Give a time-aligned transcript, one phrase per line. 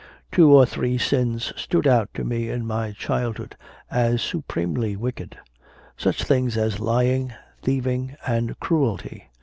[0.31, 3.55] Two or three sins stood out to me in my childhood,
[3.91, 5.37] as supremely wicked
[5.95, 9.29] such things as lying, thieving, and cruelty.